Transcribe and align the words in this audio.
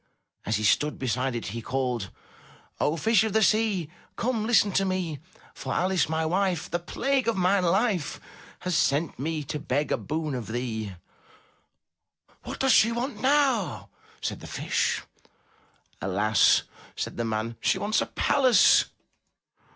As 0.47 0.55
he 0.55 0.63
stood 0.63 0.97
beside 0.97 1.35
it 1.35 1.45
he 1.49 1.61
called: 1.61 2.09
"O 2.79 2.97
Fish 2.97 3.23
of 3.23 3.33
the 3.33 3.43
Sea, 3.43 3.87
come, 4.15 4.47
listen 4.47 4.71
to 4.71 4.83
me. 4.83 5.19
For 5.53 5.71
Alice, 5.75 6.09
my 6.09 6.25
wife, 6.25 6.67
the 6.71 6.79
plague 6.79 7.27
of 7.27 7.37
my 7.37 7.59
life, 7.59 8.19
Has 8.61 8.75
sent 8.75 9.19
me 9.19 9.43
to 9.43 9.59
beg 9.59 9.91
a 9.91 9.97
boon 9.99 10.33
of 10.33 10.47
thee. 10.47 10.95
195 12.41 12.43
MY 12.43 12.43
BOOK 12.43 12.45
HOUSE 12.45 12.49
''What 12.55 12.59
does 12.59 12.71
she 12.73 12.91
want 12.91 13.21
now?" 13.21 13.89
said 14.23 14.39
the 14.39 14.47
Fish. 14.47 15.03
''Alas!'* 16.01 16.63
said 16.95 17.17
the 17.17 17.23
man. 17.25 17.55
"She 17.61 17.77
wants 17.77 18.01
a 18.01 18.07
palace.'' 18.07 18.85